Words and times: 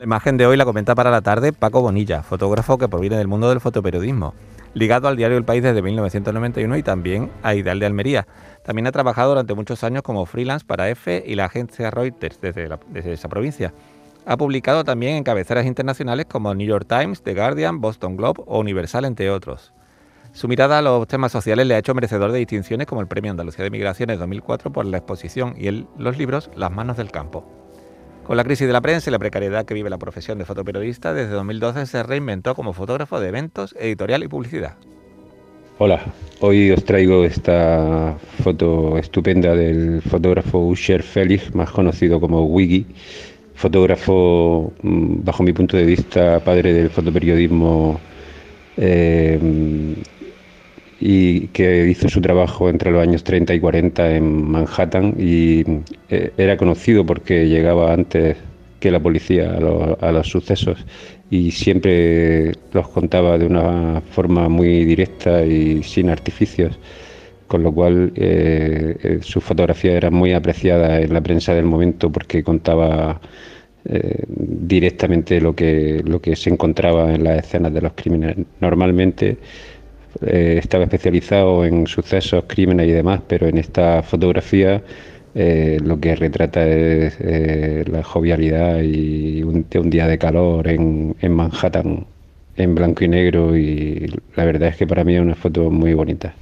La 0.00 0.04
imagen 0.04 0.38
de 0.38 0.46
hoy 0.46 0.56
la 0.56 0.64
comenta 0.64 0.94
para 0.94 1.10
la 1.10 1.20
tarde 1.20 1.52
Paco 1.52 1.82
Bonilla, 1.82 2.22
fotógrafo 2.22 2.78
que 2.78 2.88
proviene 2.88 3.18
del 3.18 3.28
mundo 3.28 3.50
del 3.50 3.60
fotoperiodismo, 3.60 4.32
ligado 4.72 5.08
al 5.08 5.16
diario 5.18 5.36
El 5.36 5.44
País 5.44 5.62
desde 5.62 5.82
1991 5.82 6.78
y 6.78 6.82
también 6.82 7.30
a 7.42 7.54
Ideal 7.54 7.78
de 7.78 7.84
Almería. 7.84 8.26
También 8.64 8.86
ha 8.86 8.92
trabajado 8.92 9.32
durante 9.32 9.52
muchos 9.52 9.84
años 9.84 10.02
como 10.02 10.24
freelance 10.24 10.64
para 10.64 10.88
EFE 10.88 11.22
y 11.26 11.34
la 11.34 11.44
agencia 11.44 11.90
Reuters 11.90 12.40
desde, 12.40 13.12
esa 13.12 13.28
provincia. 13.28 13.74
Ha 14.24 14.38
publicado 14.38 14.84
también 14.84 15.16
en 15.16 15.22
cabeceras 15.22 15.66
internacionales 15.66 16.24
como 16.30 16.54
New 16.54 16.66
York 16.66 16.86
Times, 16.88 17.22
The 17.22 17.34
Guardian, 17.34 17.82
Boston 17.82 18.16
Globe 18.16 18.42
o 18.46 18.58
Universal, 18.58 19.04
entre 19.04 19.30
otros. 19.30 19.74
Su 20.32 20.48
mirada 20.48 20.78
a 20.78 20.82
los 20.82 21.06
temas 21.08 21.30
sociales 21.30 21.66
le 21.66 21.74
ha 21.74 21.78
hecho 21.78 21.92
merecedor 21.92 22.32
de 22.32 22.38
distinciones 22.38 22.86
como 22.86 23.02
el 23.02 23.06
Premio 23.06 23.32
Andalucía 23.32 23.64
de 23.64 23.70
Migraciones 23.70 24.18
2004 24.18 24.72
por 24.72 24.86
la 24.86 24.96
exposición 24.96 25.56
y 25.58 25.66
el, 25.66 25.86
los 25.98 26.16
libros 26.16 26.50
Las 26.56 26.70
manos 26.70 26.96
del 26.96 27.10
campo. 27.10 27.44
Con 28.30 28.36
la 28.36 28.44
crisis 28.44 28.68
de 28.68 28.72
la 28.72 28.80
prensa 28.80 29.10
y 29.10 29.12
la 29.12 29.18
precariedad 29.18 29.64
que 29.64 29.74
vive 29.74 29.90
la 29.90 29.98
profesión 29.98 30.38
de 30.38 30.44
fotoperiodista, 30.44 31.12
desde 31.12 31.32
2012 31.32 31.84
se 31.86 32.00
reinventó 32.04 32.54
como 32.54 32.72
fotógrafo 32.72 33.18
de 33.18 33.26
eventos, 33.26 33.74
editorial 33.76 34.22
y 34.22 34.28
publicidad. 34.28 34.76
Hola, 35.78 36.00
hoy 36.38 36.70
os 36.70 36.84
traigo 36.84 37.24
esta 37.24 38.16
foto 38.44 38.98
estupenda 38.98 39.56
del 39.56 40.00
fotógrafo 40.02 40.60
Usher 40.60 41.02
Félix, 41.02 41.52
más 41.56 41.72
conocido 41.72 42.20
como 42.20 42.44
Wiggy, 42.44 42.86
fotógrafo, 43.56 44.74
mm, 44.80 45.24
bajo 45.24 45.42
mi 45.42 45.52
punto 45.52 45.76
de 45.76 45.86
vista, 45.86 46.38
padre 46.38 46.72
del 46.72 46.90
fotoperiodismo 46.90 48.00
eh, 48.76 49.96
y 51.00 51.48
que 51.48 51.88
hizo 51.88 52.08
su 52.08 52.20
trabajo 52.20 52.68
entre 52.68 52.90
los 52.90 53.02
años 53.02 53.24
30 53.24 53.54
y 53.54 53.60
40 53.60 54.16
en 54.16 54.50
Manhattan 54.50 55.14
y 55.18 55.64
eh, 56.10 56.32
era 56.36 56.58
conocido 56.58 57.06
porque 57.06 57.48
llegaba 57.48 57.94
antes 57.94 58.36
que 58.80 58.90
la 58.90 59.00
policía 59.00 59.56
a 60.00 60.12
los, 60.12 60.28
sucesos 60.28 60.84
y 61.30 61.50
siempre 61.50 62.52
los 62.72 62.88
contaba 62.88 63.38
de 63.38 63.46
una 63.46 64.02
forma 64.10 64.48
muy 64.48 64.84
directa 64.84 65.44
y 65.44 65.82
sin 65.82 66.10
artificios, 66.10 66.78
con 67.46 67.62
lo 67.62 67.72
cual 67.72 68.12
eh, 68.16 68.96
eh, 69.02 69.18
su 69.22 69.40
fotografía 69.40 69.92
era 69.96 70.10
muy 70.10 70.32
apreciada 70.32 71.00
en 71.00 71.12
la 71.12 71.20
prensa 71.20 71.54
del 71.54 71.64
momento 71.64 72.10
porque 72.10 72.42
contaba 72.44 73.20
directamente 73.82 75.40
lo 75.40 75.54
que, 75.54 76.02
lo 76.04 76.20
que 76.20 76.36
se 76.36 76.50
encontraba 76.50 77.14
en 77.14 77.24
las 77.24 77.38
escenas 77.38 77.72
de 77.72 77.80
los 77.80 77.92
crímenes. 77.94 78.36
Normalmente 78.60 79.38
eh, 80.22 80.56
estaba 80.58 80.84
especializado 80.84 81.64
en 81.64 81.86
sucesos, 81.86 82.44
crímenes 82.46 82.88
y 82.88 82.92
demás, 82.92 83.20
pero 83.26 83.46
en 83.46 83.58
esta 83.58 84.02
fotografía 84.02 84.82
eh, 85.34 85.78
lo 85.82 86.00
que 86.00 86.16
retrata 86.16 86.66
es 86.66 87.16
eh, 87.20 87.84
la 87.86 88.02
jovialidad 88.02 88.80
y 88.82 89.42
un, 89.44 89.64
un 89.72 89.90
día 89.90 90.08
de 90.08 90.18
calor 90.18 90.66
en, 90.66 91.14
en, 91.20 91.32
Manhattan 91.32 92.06
en 92.56 92.74
blanco 92.74 93.04
y 93.04 93.08
negro 93.08 93.56
y 93.56 94.12
la 94.34 94.44
verdad 94.44 94.70
es 94.70 94.76
que 94.76 94.86
para 94.86 95.04
mí 95.04 95.14
es 95.14 95.20
una 95.20 95.36
foto 95.36 95.70
muy 95.70 95.94
bonita. 95.94 96.34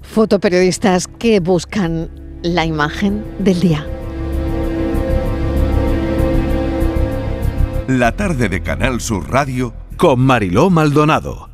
Fotoperiodistas 0.00 1.06
que 1.06 1.40
buscan 1.40 2.08
la 2.42 2.64
imagen 2.64 3.22
del 3.38 3.60
día. 3.60 3.86
La 7.86 8.12
tarde 8.12 8.48
de 8.48 8.62
Canal 8.62 9.00
Sur 9.00 9.30
Radio 9.30 9.74
con 9.98 10.20
Mariló 10.20 10.70
Maldonado 10.70 11.53